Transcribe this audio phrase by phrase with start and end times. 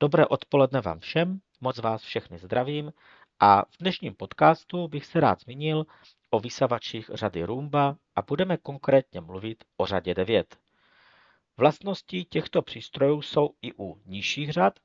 [0.00, 2.92] Dobré odpoledne vám všem, moc vás všechny zdravím
[3.40, 5.86] a v dnešním podcastu bych se rád zmínil
[6.30, 10.58] o vysavačích řady Roomba a budeme konkrétně mluvit o řadě 9.
[11.56, 14.80] Vlastnosti těchto přístrojů jsou i u nižších řad,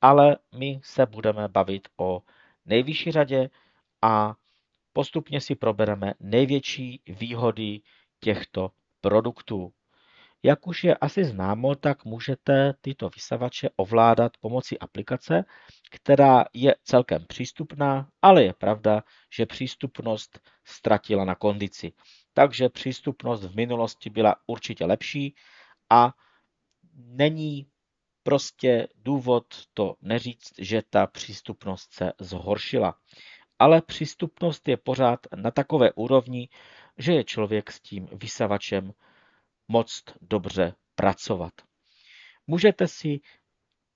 [0.00, 2.22] ale my se budeme bavit o
[2.66, 3.50] nejvyšší řadě
[4.02, 4.34] a
[4.92, 7.80] postupně si probereme největší výhody
[8.20, 8.70] těchto
[9.00, 9.72] produktů.
[10.42, 15.44] Jak už je asi známo, tak můžete tyto vysavače ovládat pomocí aplikace,
[15.90, 19.02] která je celkem přístupná, ale je pravda,
[19.32, 21.92] že přístupnost ztratila na kondici.
[22.32, 25.34] Takže přístupnost v minulosti byla určitě lepší
[25.90, 26.14] a
[26.94, 27.66] není
[28.22, 29.44] prostě důvod
[29.74, 32.94] to neříct, že ta přístupnost se zhoršila.
[33.58, 36.48] Ale přístupnost je pořád na takové úrovni,
[36.98, 38.92] že je člověk s tím vysavačem
[39.70, 41.52] moc dobře pracovat.
[42.46, 43.20] Můžete si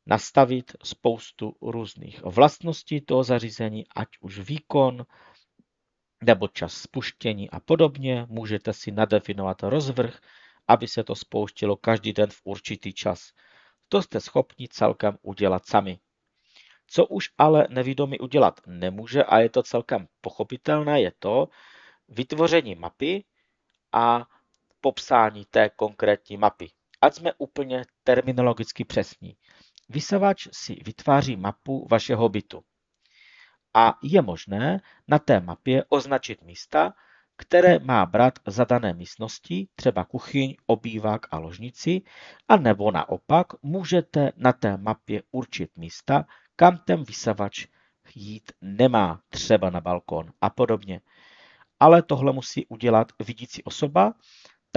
[0.07, 5.07] nastavit spoustu různých vlastností toho zařízení, ať už výkon,
[6.25, 8.27] nebo čas spuštění a podobně.
[8.29, 10.19] Můžete si nadefinovat rozvrh,
[10.69, 13.33] aby se to spouštilo každý den v určitý čas.
[13.89, 15.99] To jste schopni celkem udělat sami.
[16.87, 21.49] Co už ale nevědomý udělat nemůže a je to celkem pochopitelné, je to
[22.09, 23.25] vytvoření mapy
[23.93, 24.27] a
[24.85, 26.71] popsání té konkrétní mapy.
[27.01, 29.37] Ať jsme úplně terminologicky přesní.
[29.89, 32.65] Vysavač si vytváří mapu vašeho bytu.
[33.75, 36.93] A je možné na té mapě označit místa,
[37.37, 42.03] které má brát za dané místnosti, třeba kuchyň, obývák a ložnici,
[42.49, 46.25] a nebo naopak můžete na té mapě určit místa,
[46.57, 47.67] kam ten vysavač
[48.15, 51.01] jít nemá, třeba na balkon a podobně.
[51.81, 54.15] Ale tohle musí udělat vidící osoba,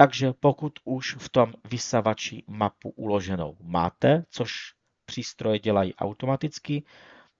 [0.00, 4.52] takže pokud už v tom vysavači mapu uloženou máte, což
[5.04, 6.84] přístroje dělají automaticky,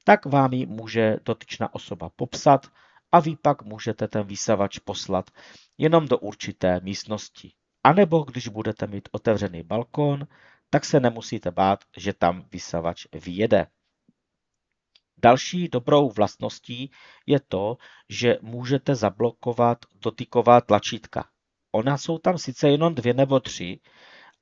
[0.05, 2.67] tak vám ji může dotyčná osoba popsat
[3.13, 5.31] a vy pak můžete ten vysavač poslat
[5.79, 7.53] jenom do určité místnosti.
[7.85, 10.27] A nebo když budete mít otevřený balkon,
[10.71, 13.67] tak se nemusíte bát, že tam vysavač vyjede.
[15.19, 16.91] Další dobrou vlastností
[17.27, 17.77] je to,
[18.09, 21.29] že můžete zablokovat dotyková tlačítka.
[21.73, 23.81] Ona jsou tam sice jenom dvě nebo tři,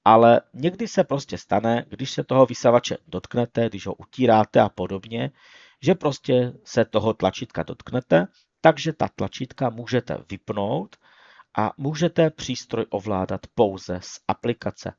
[0.05, 5.31] ale někdy se prostě stane, když se toho vysavače dotknete, když ho utíráte a podobně,
[5.83, 8.27] že prostě se toho tlačítka dotknete,
[8.61, 10.97] takže ta tlačítka můžete vypnout
[11.59, 14.93] a můžete přístroj ovládat pouze z aplikace,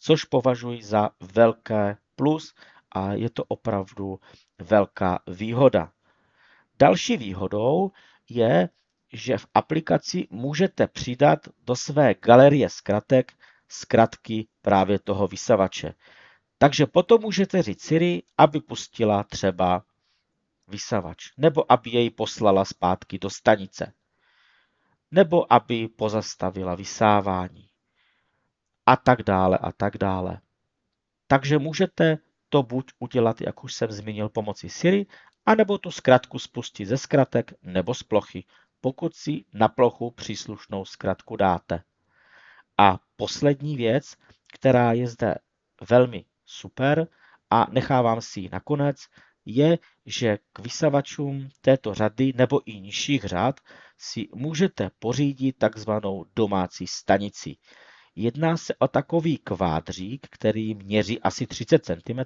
[0.00, 2.54] což považuji za velké plus
[2.92, 4.20] a je to opravdu
[4.58, 5.92] velká výhoda.
[6.78, 7.90] Další výhodou
[8.30, 8.68] je,
[9.12, 13.32] že v aplikaci můžete přidat do své galerie zkratek
[13.68, 15.94] zkratky právě toho vysavače.
[16.58, 19.84] Takže potom můžete říct Siri, aby pustila třeba
[20.68, 23.92] vysavač, nebo aby jej poslala zpátky do stanice,
[25.10, 27.68] nebo aby pozastavila vysávání
[28.86, 30.40] a tak dále a tak dále.
[31.26, 35.06] Takže můžete to buď udělat, jak už jsem zmínil, pomocí Siri,
[35.46, 38.44] anebo tu zkratku spustit ze zkratek nebo z plochy
[38.80, 41.82] pokud si na plochu příslušnou zkratku dáte.
[42.78, 44.16] A poslední věc,
[44.52, 45.34] která je zde
[45.90, 47.08] velmi super
[47.50, 48.96] a nechávám si ji nakonec,
[49.44, 53.60] je, že k vysavačům této řady nebo i nižších řad
[53.98, 57.56] si můžete pořídit takzvanou domácí stanici.
[58.16, 62.20] Jedná se o takový kvádřík, který měří asi 30 cm,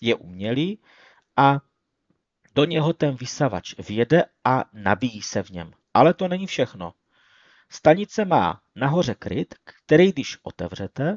[0.00, 0.78] je umělý
[1.36, 1.60] a
[2.54, 5.72] do něho ten vysavač vjede a nabíjí se v něm.
[5.94, 6.92] Ale to není všechno.
[7.68, 11.16] Stanice má nahoře kryt, který když otevřete,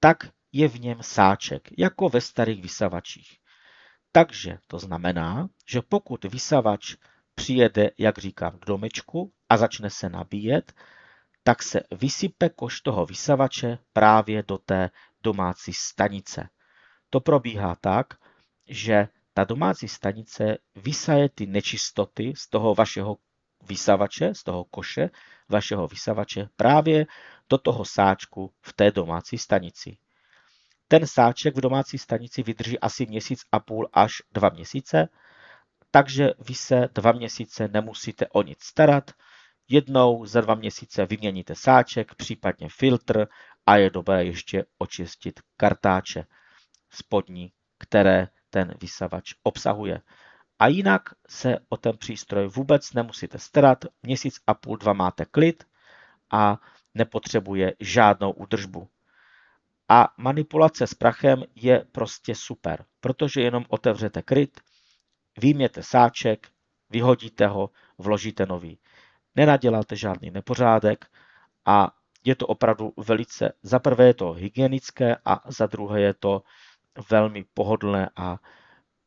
[0.00, 0.16] tak
[0.52, 3.38] je v něm sáček, jako ve starých vysavačích.
[4.12, 6.96] Takže to znamená, že pokud vysavač
[7.34, 10.72] přijede, jak říkám, k domečku a začne se nabíjet,
[11.42, 14.90] tak se vysype koš toho vysavače právě do té
[15.22, 16.48] domácí stanice.
[17.10, 18.06] To probíhá tak,
[18.68, 23.16] že ta domácí stanice vysaje ty nečistoty z toho vašeho
[23.68, 25.10] vysavače, z toho koše
[25.48, 27.06] vašeho vysavače právě
[27.50, 29.98] do toho sáčku v té domácí stanici.
[30.88, 35.08] Ten sáček v domácí stanici vydrží asi měsíc a půl až dva měsíce,
[35.90, 39.10] takže vy se dva měsíce nemusíte o nic starat.
[39.68, 43.26] Jednou za dva měsíce vyměníte sáček, případně filtr
[43.66, 46.24] a je dobré ještě očistit kartáče
[46.90, 50.00] spodní, které ten vysavač obsahuje.
[50.58, 53.84] A jinak se o ten přístroj vůbec nemusíte starat.
[54.02, 55.64] Měsíc a půl, dva máte klid
[56.30, 56.60] a
[56.94, 58.88] nepotřebuje žádnou údržbu.
[59.88, 64.60] A manipulace s prachem je prostě super, protože jenom otevřete kryt,
[65.38, 66.48] výjměte sáček,
[66.90, 68.78] vyhodíte ho, vložíte nový.
[69.34, 71.06] Nenaděláte žádný nepořádek
[71.64, 76.42] a je to opravdu velice, za prvé je to hygienické a za druhé je to
[77.10, 78.38] velmi pohodlné a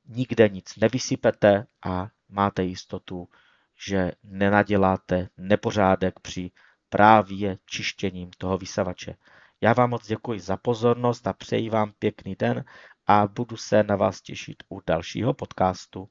[0.10, 3.30] nikde nic nevysypete a máte jistotu,
[3.88, 6.52] že nenaděláte nepořádek při
[6.90, 9.16] právě čištěním toho vysavače.
[9.62, 12.66] Já vám moc děkuji za pozornost a přeji vám pěkný den
[13.08, 16.10] a budu se na vás těšit u dalšího podcastu.